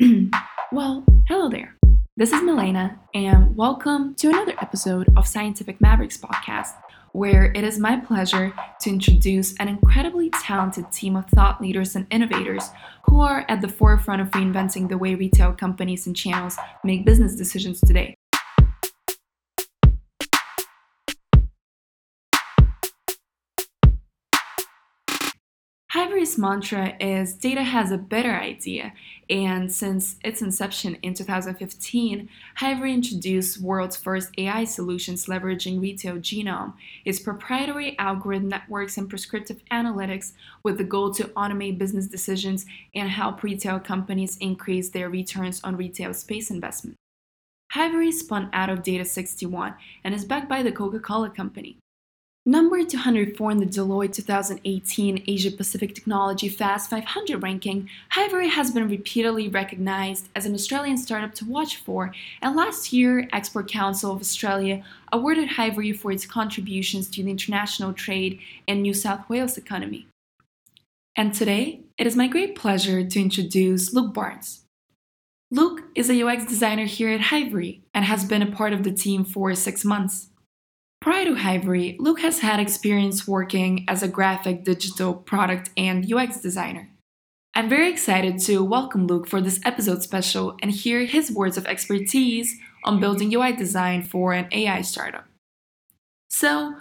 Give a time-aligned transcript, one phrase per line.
[0.72, 1.76] well, hello there.
[2.16, 6.72] This is Milena, and welcome to another episode of Scientific Mavericks podcast,
[7.12, 12.06] where it is my pleasure to introduce an incredibly talented team of thought leaders and
[12.10, 12.70] innovators
[13.04, 17.36] who are at the forefront of reinventing the way retail companies and channels make business
[17.36, 18.16] decisions today.
[26.24, 28.94] Hivery's mantra is data has a better idea,
[29.28, 36.72] and since its inception in 2015, Hivery introduced world's first AI solutions leveraging retail genome,
[37.04, 40.32] its proprietary algorithm networks and prescriptive analytics
[40.62, 45.76] with the goal to automate business decisions and help retail companies increase their returns on
[45.76, 46.96] retail space investment.
[47.72, 51.76] Hivery spun out of Data 61 and is backed by the Coca-Cola Company.
[52.46, 58.86] Number 204 in the Deloitte 2018 Asia Pacific Technology Fast 500 ranking, Hivery has been
[58.86, 62.12] repeatedly recognized as an Australian startup to watch for,
[62.42, 67.94] and last year, Export Council of Australia awarded Hivery for its contributions to the international
[67.94, 70.06] trade and New South Wales economy.
[71.16, 74.64] And today, it is my great pleasure to introduce Luke Barnes.
[75.50, 78.92] Luke is a UX designer here at Hivery and has been a part of the
[78.92, 80.28] team for six months.
[81.04, 86.40] Prior to Hivery, Luke has had experience working as a graphic digital product and UX
[86.40, 86.88] designer.
[87.54, 91.66] I'm very excited to welcome Luke for this episode special and hear his words of
[91.66, 95.26] expertise on building UI design for an AI startup.
[96.30, 96.74] So,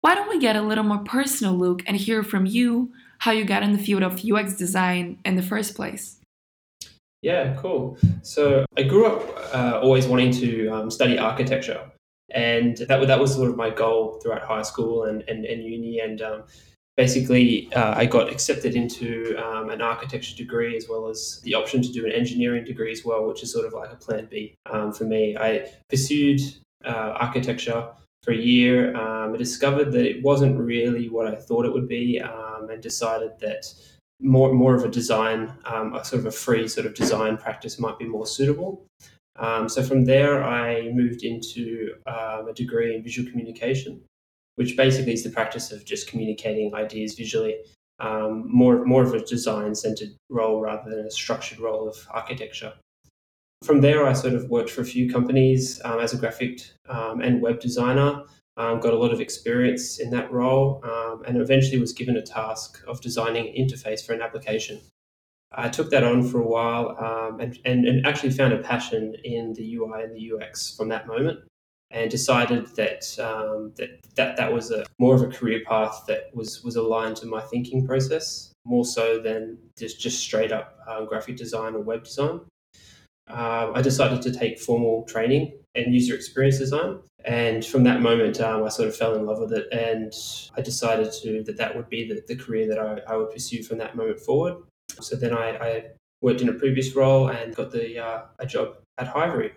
[0.00, 3.44] why don't we get a little more personal, Luke, and hear from you how you
[3.44, 6.16] got in the field of UX design in the first place?
[7.22, 7.98] Yeah, cool.
[8.22, 11.88] So I grew up uh, always wanting to um, study architecture
[12.32, 16.00] and that that was sort of my goal throughout high school and and, and uni
[16.00, 16.42] and um,
[16.96, 21.80] basically uh, I got accepted into um, an architecture degree as well as the option
[21.82, 24.54] to do an engineering degree as well, which is sort of like a plan B
[24.70, 25.34] um, for me.
[25.34, 26.40] I pursued
[26.84, 27.88] uh, architecture
[28.22, 28.94] for a year.
[28.96, 32.82] Um, I discovered that it wasn't really what I thought it would be, um, and
[32.82, 33.72] decided that
[34.20, 37.78] more more of a design, um, a sort of a free sort of design practice
[37.78, 38.84] might be more suitable.
[39.38, 44.02] Um, so from there, I moved into um, a degree in visual communication,
[44.56, 47.56] which basically is the practice of just communicating ideas visually.
[48.00, 52.72] Um, more more of a design centered role rather than a structured role of architecture.
[53.62, 57.20] From there, I sort of worked for a few companies um, as a graphic um,
[57.20, 58.22] and web designer.
[58.56, 60.82] Um, got a lot of experience in that role,
[61.26, 64.80] and eventually was given a task of designing an interface for an application.
[65.52, 69.16] I took that on for a while um, and, and, and, actually found a passion
[69.24, 71.40] in the UI and the UX from that moment
[71.90, 76.30] and decided that um, that, that that was a more of a career path that
[76.34, 81.06] was was aligned to my thinking process more so than just just straight up um,
[81.06, 82.40] graphic design or web design.
[83.28, 88.40] Uh, I decided to take formal training in user experience design, and from that moment,
[88.40, 90.12] um, I sort of fell in love with it, and
[90.56, 93.62] I decided to that that would be the, the career that I, I would pursue
[93.62, 94.62] from that moment forward.
[95.00, 95.84] So then I, I
[96.22, 99.52] worked in a previous role and got the uh, a job at Hivery.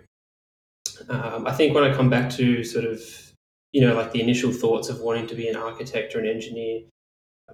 [1.09, 3.01] Um, I think when I come back to sort of
[3.71, 6.81] you know like the initial thoughts of wanting to be an architect or an engineer,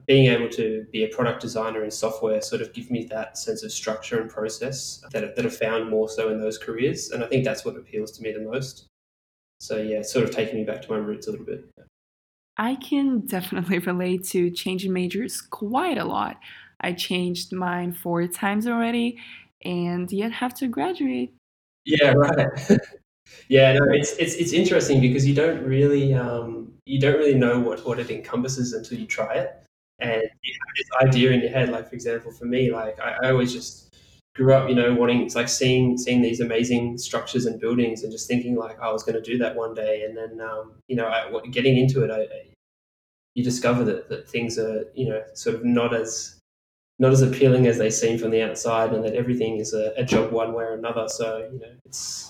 [0.05, 3.63] being able to be a product designer in software sort of give me that sense
[3.63, 7.27] of structure and process that, that I found more so in those careers, and I
[7.27, 8.87] think that's what appeals to me the most.
[9.59, 11.69] So yeah, sort of taking me back to my roots a little bit.
[12.57, 16.37] I can definitely relate to changing majors quite a lot.
[16.81, 19.17] I changed mine four times already
[19.63, 21.33] and yet have to graduate.
[21.85, 22.47] Yeah, right.
[23.47, 27.59] yeah, no, it's it's it's interesting because you don't really um, you don't really know
[27.59, 29.63] what what it encompasses until you try it,
[29.99, 31.69] and you have this idea in your head.
[31.69, 33.95] Like for example, for me, like I, I always just
[34.35, 38.11] grew up, you know, wanting it's like seeing seeing these amazing structures and buildings and
[38.11, 40.73] just thinking like oh, I was going to do that one day, and then um,
[40.87, 42.27] you know, I, getting into it, I,
[43.35, 46.38] you discover that that things are you know sort of not as
[46.99, 50.03] not as appealing as they seem from the outside, and that everything is a, a
[50.03, 51.07] job one way or another.
[51.07, 52.29] So you know, it's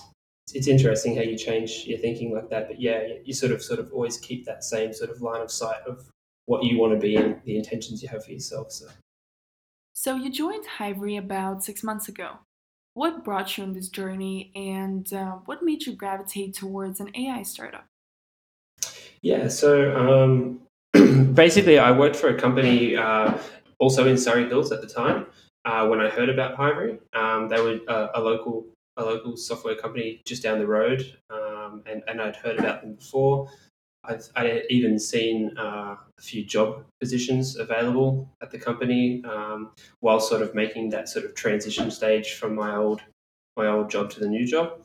[0.54, 2.68] it's interesting how you change your thinking like that.
[2.68, 5.50] But yeah, you sort of sort of always keep that same sort of line of
[5.50, 6.08] sight of
[6.46, 8.72] what you want to be and the intentions you have for yourself.
[8.72, 8.86] So.
[9.92, 12.38] So you joined Hivery about six months ago.
[12.94, 17.42] What brought you on this journey, and uh, what made you gravitate towards an AI
[17.42, 17.84] startup?
[19.22, 20.60] Yeah, so um,
[21.34, 23.36] basically, I worked for a company uh,
[23.80, 25.26] also in Surry Hills at the time.
[25.64, 28.66] Uh, when I heard about Hivery, um, they were uh, a local
[28.96, 32.94] a local software company just down the road, um, and, and I'd heard about them
[32.94, 33.48] before.
[34.04, 40.20] I've I even seen uh, a few job positions available at the company um, while
[40.20, 43.02] sort of making that sort of transition stage from my old
[43.56, 44.82] my old job to the new job.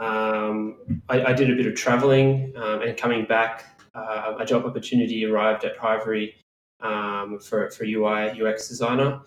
[0.00, 3.64] Um, I, I, did a bit of traveling um, and coming back.
[3.96, 6.36] Uh, a job opportunity arrived at Hivery
[6.80, 9.20] um, for for UI UX designer,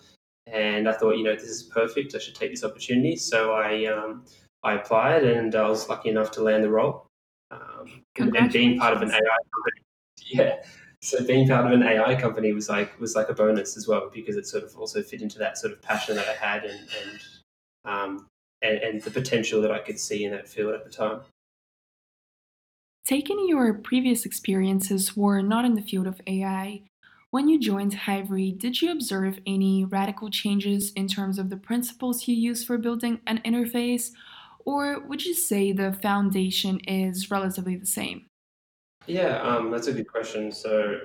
[0.46, 2.14] and I thought, you know, this is perfect.
[2.14, 3.16] I should take this opportunity.
[3.16, 4.24] So I um,
[4.62, 7.06] I applied, and I was lucky enough to land the role.
[7.50, 9.82] Um, and being part of an AI company,
[10.30, 10.56] yeah.
[11.02, 14.08] So being part of an AI company was like was like a bonus as well
[14.12, 16.78] because it sort of also fit into that sort of passion that I had and
[17.02, 17.20] and
[17.84, 18.26] um,
[18.62, 21.20] and, and the potential that I could see in that field at the time.
[23.04, 26.82] Taking your previous experiences were not in the field of AI.
[27.32, 32.28] When you joined Hivery, did you observe any radical changes in terms of the principles
[32.28, 34.10] you use for building an interface,
[34.66, 38.26] or would you say the foundation is relatively the same?
[39.06, 40.52] Yeah, um, that's a good question.
[40.52, 40.98] So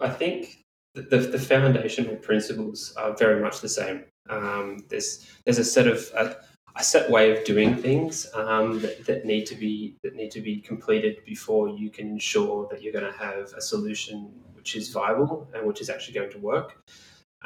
[0.00, 4.04] I think the, the, the foundational principles are very much the same.
[4.28, 6.36] Um, there's there's a set of a,
[6.76, 10.42] a set way of doing things um, that, that need to be that need to
[10.42, 14.30] be completed before you can ensure that you're going to have a solution
[14.60, 16.78] which is viable and which is actually going to work.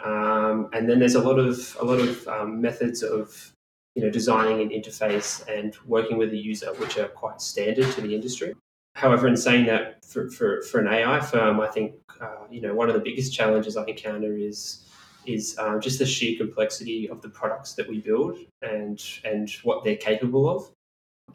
[0.05, 3.53] Um, and then there's a lot of a lot of um, methods of
[3.95, 8.01] you know, designing an interface and working with the user, which are quite standard to
[8.01, 8.53] the industry.
[8.97, 12.75] However, in saying that, for, for, for an AI firm, I think uh, you know
[12.75, 14.81] one of the biggest challenges I encounter is
[15.27, 19.85] is um, just the sheer complexity of the products that we build and and what
[19.85, 20.71] they're capable of,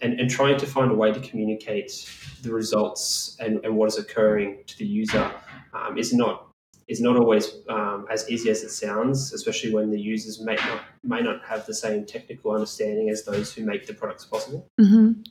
[0.02, 2.10] and, and trying to find a way to communicate
[2.42, 5.32] the results and, and what is occurring to the user
[5.74, 6.50] um, is not
[6.88, 10.82] is not always um, as easy as it sounds, especially when the users may not
[11.04, 14.68] may not have the same technical understanding as those who make the products possible.
[14.82, 15.22] Mm-hmm.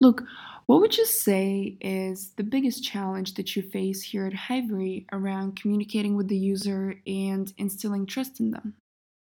[0.00, 0.22] Look,
[0.66, 5.56] what would you say is the biggest challenge that you face here at Hivery around
[5.56, 8.74] communicating with the user and instilling trust in them?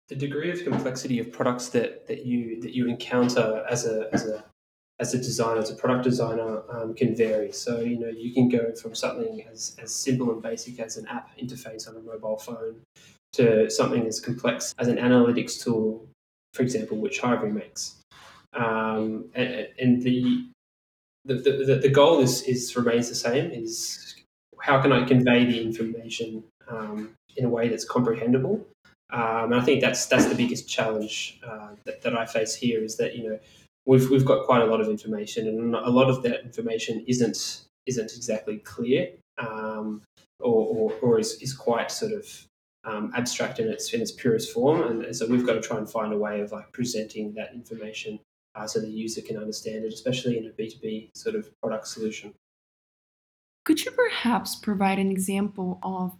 [0.07, 4.27] The degree of complexity of products that, that you that you encounter as a as
[4.27, 4.43] a
[4.99, 7.51] as a designer, as a product designer, um, can vary.
[7.51, 11.05] So, you know, you can go from something as, as simple and basic as an
[11.07, 12.81] app interface on a mobile phone
[13.33, 16.07] to something as complex as an analytics tool,
[16.53, 18.01] for example, which Hivery makes.
[18.53, 20.47] Um, and, and the,
[21.25, 24.15] the, the, the goal is, is remains the same is
[24.61, 28.65] how can I convey the information um, in a way that's comprehensible?
[29.11, 32.83] Um, and I think that's that's the biggest challenge uh, that, that I face here
[32.83, 33.39] is that you know
[33.85, 37.65] we've we've got quite a lot of information, and a lot of that information isn't
[37.85, 40.01] isn't exactly clear, um,
[40.39, 42.25] or, or, or is, is quite sort of
[42.83, 45.89] um, abstract in its in its purest form, and so we've got to try and
[45.89, 48.19] find a way of like presenting that information
[48.55, 51.49] uh, so the user can understand it, especially in a B two B sort of
[51.61, 52.33] product solution.
[53.65, 56.15] Could you perhaps provide an example of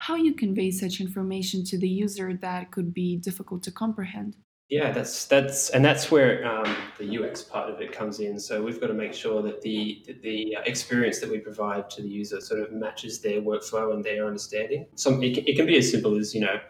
[0.00, 4.36] how you convey such information to the user that could be difficult to comprehend?
[4.68, 8.38] Yeah, that's that's and that's where um, the UX part of it comes in.
[8.38, 12.08] So we've got to make sure that the the experience that we provide to the
[12.08, 14.86] user sort of matches their workflow and their understanding.
[14.94, 16.60] So it, it can be as simple as you know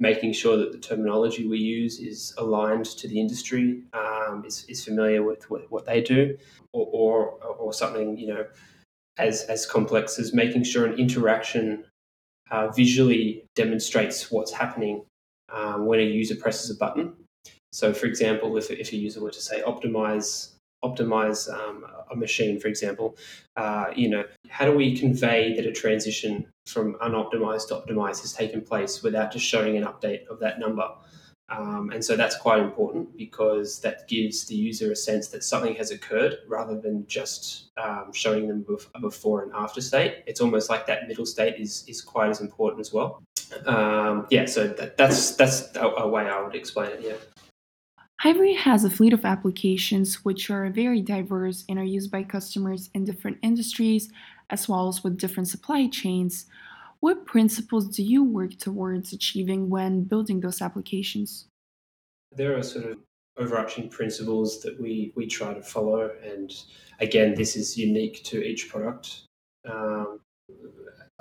[0.00, 4.84] making sure that the terminology we use is aligned to the industry, um, is, is
[4.84, 6.36] familiar with what, what they do,
[6.72, 8.44] or, or or something you know
[9.18, 11.84] as as complex as making sure an interaction
[12.50, 15.04] uh, visually demonstrates what's happening
[15.52, 17.14] um, when a user presses a button
[17.74, 20.50] so, for example, if, if a user were to say optimize
[20.84, 23.16] optimize um, a machine, for example,
[23.56, 28.32] uh, you know, how do we convey that a transition from unoptimized to optimized has
[28.32, 30.88] taken place without just showing an update of that number?
[31.48, 35.74] Um, and so that's quite important because that gives the user a sense that something
[35.74, 38.64] has occurred rather than just um, showing them
[38.94, 40.22] a before and after state.
[40.28, 43.20] It's almost like that middle state is, is quite as important as well.
[43.66, 47.00] Um, yeah, so that, that's that's a, a way I would explain it.
[47.02, 47.14] Yeah.
[48.24, 52.88] Hivery has a fleet of applications which are very diverse and are used by customers
[52.94, 54.10] in different industries
[54.48, 56.46] as well as with different supply chains.
[57.00, 61.48] What principles do you work towards achieving when building those applications?
[62.34, 62.98] There are sort of
[63.36, 66.50] overarching principles that we, we try to follow, and
[67.00, 69.24] again, this is unique to each product
[69.68, 70.18] um,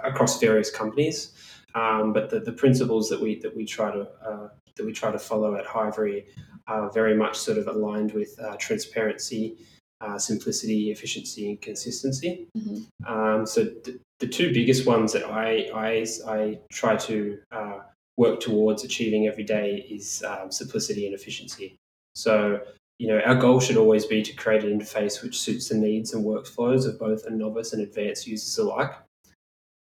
[0.01, 1.33] across various companies.
[1.75, 5.11] Um, but the, the principles that we that we try to uh, that we try
[5.11, 6.27] to follow at Hivery
[6.67, 9.57] are very much sort of aligned with uh, transparency,
[10.01, 12.47] uh, simplicity, efficiency, and consistency.
[12.57, 13.13] Mm-hmm.
[13.13, 17.79] Um, so th- the two biggest ones that I I, I try to uh,
[18.17, 21.75] work towards achieving every day is um, simplicity and efficiency.
[22.15, 22.61] So
[22.99, 26.13] you know, our goal should always be to create an interface which suits the needs
[26.13, 28.93] and workflows of both a novice and advanced users alike.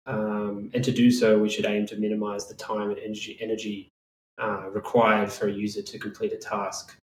[0.06, 3.91] Um, and to do so, we should aim to minimize the time and energy, energy
[4.40, 6.96] uh, required for a user to complete a task,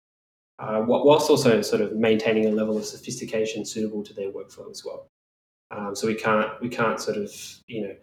[0.59, 4.85] uh, whilst also sort of maintaining a level of sophistication suitable to their workflow as
[4.85, 5.07] well.
[5.71, 7.33] Um, so we can't we can't sort of
[7.67, 7.95] you know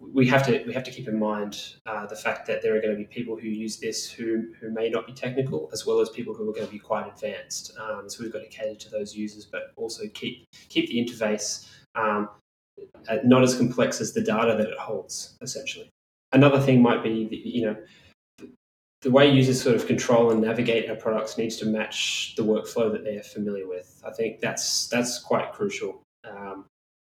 [0.00, 2.80] we have to we have to keep in mind uh, the fact that there are
[2.80, 6.00] going to be people who use this who who may not be technical, as well
[6.00, 7.72] as people who are going to be quite advanced.
[7.78, 11.68] Um, so we've got to cater to those users, but also keep keep the interface
[11.94, 12.28] um,
[13.24, 15.36] not as complex as the data that it holds.
[15.42, 15.90] Essentially,
[16.32, 17.76] another thing might be you know
[19.02, 22.90] the way users sort of control and navigate our products needs to match the workflow
[22.92, 24.02] that they're familiar with.
[24.06, 26.02] I think that's that's quite crucial.
[26.24, 26.66] Um,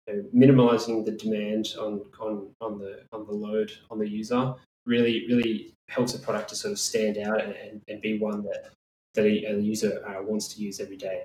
[0.08, 4.54] know, minimizing the demand on, on, on, the, on the load on the user
[4.86, 8.44] really, really helps a product to sort of stand out and, and, and be one
[8.44, 8.72] that,
[9.16, 11.24] that a, a user uh, wants to use every day.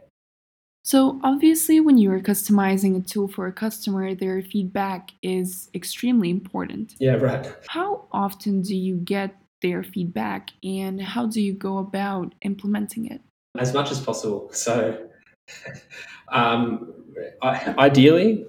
[0.84, 6.28] So, obviously, when you are customizing a tool for a customer, their feedback is extremely
[6.28, 6.96] important.
[6.98, 7.54] Yeah, right.
[7.68, 13.20] How often do you get their feedback and how do you go about implementing it?
[13.58, 14.50] As much as possible.
[14.54, 15.08] So,
[16.28, 16.92] um,
[17.42, 18.46] ideally,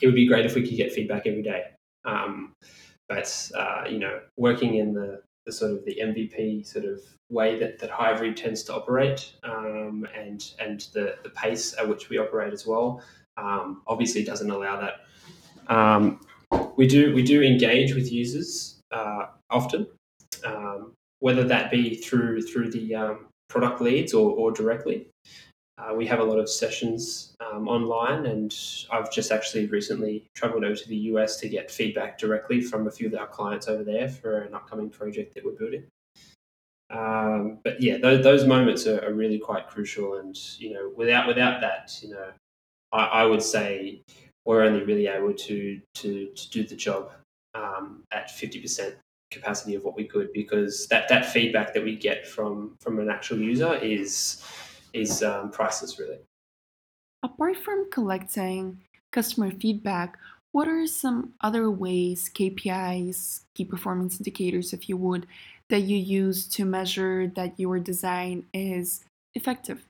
[0.00, 1.64] it would be great if we could get feedback every day.
[2.04, 2.52] Um,
[3.08, 7.00] but uh, you know, working in the, the sort of the MVP sort of
[7.30, 12.08] way that that Hivery tends to operate, um, and and the the pace at which
[12.08, 13.02] we operate as well,
[13.36, 15.74] um, obviously doesn't allow that.
[15.74, 16.20] Um,
[16.76, 19.86] we do we do engage with users uh, often,
[20.44, 25.06] um, whether that be through through the um, product leads or, or directly.
[25.76, 28.56] Uh, we have a lot of sessions um, online, and
[28.92, 32.90] I've just actually recently traveled over to the US to get feedback directly from a
[32.90, 35.84] few of our clients over there for an upcoming project that we're building.
[36.90, 41.26] Um, but yeah, those, those moments are, are, really quite crucial, and you know, without
[41.26, 42.28] without that, you know,
[42.92, 44.02] I, I would say
[44.44, 47.10] we're only really able to to, to do the job
[47.54, 48.94] um, at fifty percent
[49.34, 53.10] capacity of what we could, because that that feedback that we get from from an
[53.10, 54.42] actual user is
[54.92, 56.18] is um, priceless, really.
[57.22, 58.78] Apart from collecting
[59.12, 60.18] customer feedback,
[60.52, 65.26] what are some other ways, KPIs, key performance indicators, if you would,
[65.68, 69.84] that you use to measure that your design is effective?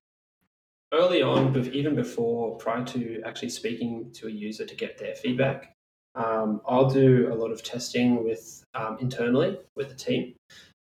[0.93, 5.75] Early on, even before, prior to actually speaking to a user to get their feedback,
[6.15, 10.35] um, I'll do a lot of testing with um, internally with the team,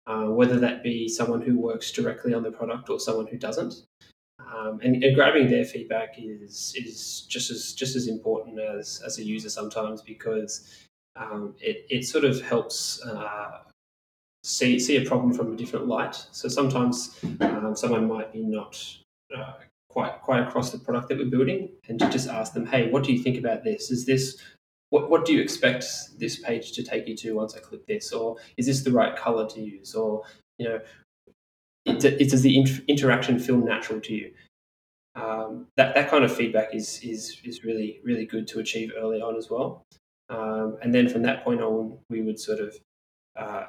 [0.07, 3.75] uh, whether that be someone who works directly on the product or someone who doesn't.
[4.55, 9.19] Um, and, and, grabbing their feedback is is just as just as important as as
[9.19, 10.85] a user sometimes because
[11.17, 13.61] um, it it sort of helps uh,
[14.43, 16.27] see see a problem from a different light.
[16.33, 18.85] So sometimes um, someone might be not
[19.35, 19.55] uh,
[19.89, 23.05] quite quite across the product that we're building, and to just ask them, hey, what
[23.05, 23.91] do you think about this?
[23.91, 24.37] Is this
[24.93, 25.87] what, what do you expect
[26.19, 28.13] this page to take you to once I click this?
[28.13, 29.95] Or is this the right color to use?
[29.95, 30.23] Or,
[30.59, 30.81] you know,
[31.87, 34.33] it, it, does the inter- interaction feel natural to you?
[35.15, 39.23] Um, that, that kind of feedback is, is, is really, really good to achieve early
[39.23, 39.83] on as well.
[40.29, 42.77] Um, and then from that point on, we would sort of
[43.35, 43.65] uh,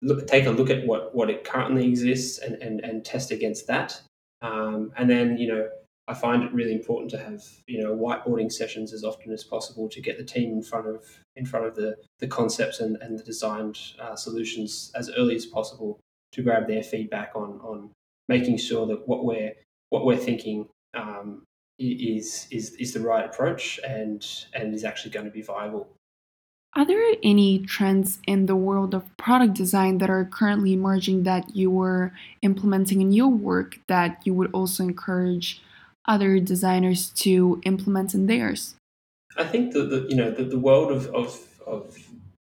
[0.00, 3.66] look, take a look at what, what it currently exists and, and, and test against
[3.66, 4.00] that.
[4.40, 5.68] Um, and then, you know,
[6.06, 9.88] I find it really important to have you know whiteboarding sessions as often as possible
[9.88, 11.02] to get the team in front of
[11.36, 15.46] in front of the the concepts and, and the designed uh, solutions as early as
[15.46, 15.98] possible
[16.32, 17.90] to grab their feedback on on
[18.28, 19.52] making sure that what we're
[19.90, 21.42] what we're thinking um,
[21.78, 25.88] is is is the right approach and and is actually going to be viable.
[26.76, 31.54] Are there any trends in the world of product design that are currently emerging that
[31.54, 35.62] you are implementing in your work that you would also encourage
[36.06, 38.74] other designers to implement in theirs?
[39.36, 41.96] I think that the you know the, the world of, of of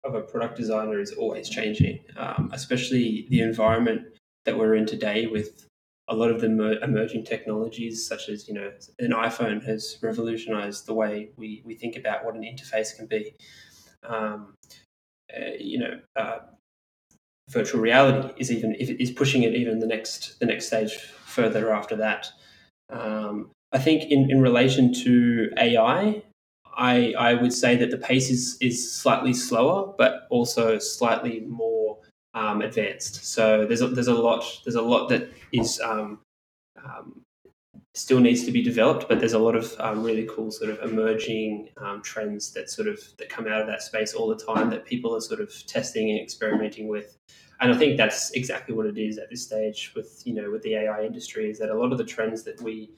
[0.05, 4.03] of a product designer is always changing, um, especially the environment
[4.45, 5.67] that we're in today with
[6.09, 10.93] a lot of the emerging technologies, such as you know, an iPhone has revolutionized the
[10.93, 13.35] way we, we think about what an interface can be.
[14.07, 14.55] Um,
[15.35, 16.41] uh, you know, uh,
[17.49, 21.97] virtual reality is even is pushing it even the next the next stage further after
[21.97, 22.29] that.
[22.91, 26.23] Um, I think in, in relation to AI,
[26.77, 31.99] I, I would say that the pace is, is slightly slower, but also slightly more
[32.35, 33.25] um, advanced.
[33.25, 36.21] So there's a, there's a lot there's a lot that is um,
[36.85, 37.23] um,
[37.95, 40.79] still needs to be developed, but there's a lot of um, really cool sort of
[40.91, 44.69] emerging um, trends that sort of that come out of that space all the time
[44.71, 47.17] that people are sort of testing and experimenting with.
[47.61, 50.63] And I think that's exactly what it is at this stage with you know with
[50.63, 52.91] the AI industry is that a lot of the trends that we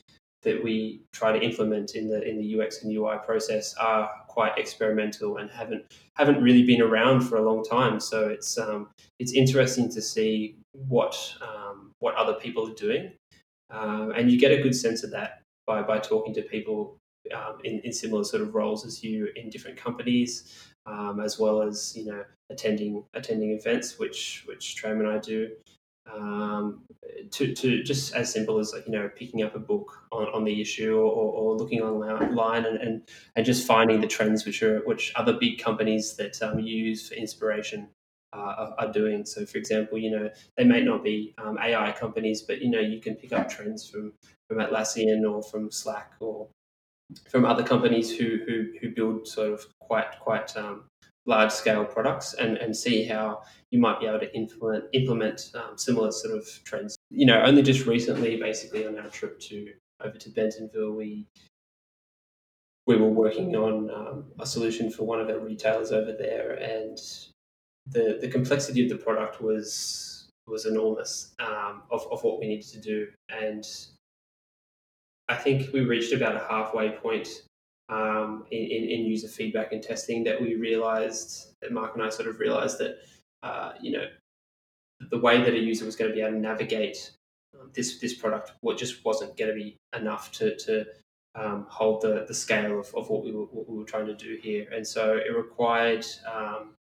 [0.43, 4.57] that we try to implement in the in the UX and UI process are quite
[4.57, 5.85] experimental and haven't
[6.15, 7.99] haven't really been around for a long time.
[7.99, 10.57] So it's um, it's interesting to see
[10.89, 13.13] what um, what other people are doing,
[13.71, 16.97] um, and you get a good sense of that by by talking to people
[17.35, 21.63] um, in, in similar sort of roles as you in different companies, um, as well
[21.63, 25.51] as you know attending attending events, which which Tram and I do.
[26.13, 26.83] Um,
[27.33, 30.61] to, to just as simple as you know picking up a book on, on the
[30.61, 33.03] issue or, or looking online and, and,
[33.35, 37.15] and just finding the trends which are which other big companies that um, use for
[37.15, 37.89] inspiration
[38.33, 39.25] uh, are, are, doing.
[39.25, 42.81] So, for example, you know they may not be um, AI companies, but you know
[42.81, 44.13] you can pick up trends from
[44.49, 46.49] from Atlassian or from Slack or
[47.29, 50.85] from other companies who who, who build sort of quite quite um,
[51.27, 55.77] large scale products and, and see how you might be able to implement implement um,
[55.77, 56.97] similar sort of trends.
[57.11, 59.73] You know, only just recently, basically on our trip to
[60.03, 61.27] over to Bentonville, we
[62.87, 66.99] we were working on um, a solution for one of our retailers over there, and
[67.87, 72.69] the the complexity of the product was was enormous um, of, of what we needed
[72.69, 73.65] to do, and
[75.29, 77.29] I think we reached about a halfway point
[77.89, 82.29] um, in, in, user feedback and testing that we realized that Mark and I sort
[82.29, 82.99] of realized that
[83.43, 84.07] uh, you know
[85.11, 87.13] the way that a user was going to be able to navigate
[87.55, 90.87] um, this this product what just wasn't going to be enough to to
[91.37, 94.15] um, hold the, the scale of, of what we were what we were trying to
[94.15, 94.67] do here.
[94.75, 96.75] And so it required um,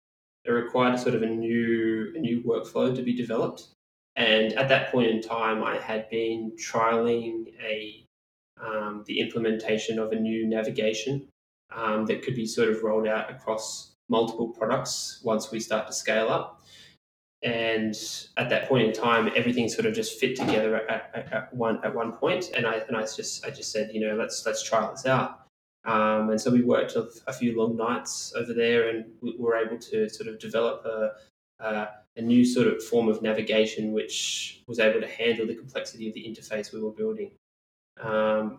[0.44, 3.68] it required sort of a new a new workflow to be developed.
[4.16, 8.03] And at that point in time I had been trialing a
[8.60, 11.28] um, the implementation of a new navigation
[11.74, 15.92] um, that could be sort of rolled out across multiple products once we start to
[15.92, 16.60] scale up.
[17.42, 17.94] And
[18.38, 21.78] at that point in time, everything sort of just fit together at, at, at one
[21.84, 22.50] at one point.
[22.56, 25.40] And I and I just I just said, you know, let's let's try this out.
[25.84, 29.78] Um, and so we worked a few long nights over there, and we were able
[29.78, 31.10] to sort of develop a,
[31.62, 36.08] a, a new sort of form of navigation, which was able to handle the complexity
[36.08, 37.32] of the interface we were building.
[38.00, 38.58] Um,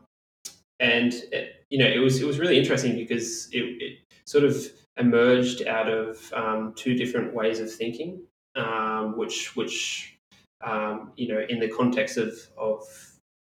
[0.80, 4.56] and it, you know, it was it was really interesting because it, it sort of
[4.98, 8.22] emerged out of um, two different ways of thinking,
[8.56, 10.18] um, which which
[10.64, 12.84] um, you know, in the context of of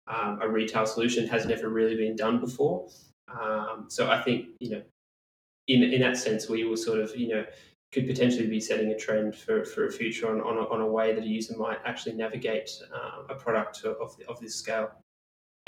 [0.07, 2.89] um, a retail solution, has never really been done before.
[3.29, 4.83] Um, so I think you know,
[5.69, 7.45] in in that sense, we were sort of you know
[7.93, 10.87] could potentially be setting a trend for, for a future on, on, a, on a
[10.87, 14.91] way that a user might actually navigate uh, a product of, of this scale.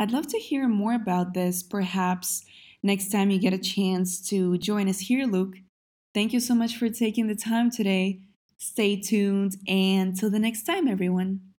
[0.02, 2.44] I'd love to hear more about this, perhaps
[2.82, 5.54] next time you get a chance to join us here, Luke.
[6.12, 8.22] Thank you so much for taking the time today.
[8.58, 11.51] Stay tuned, and till the next time, everyone.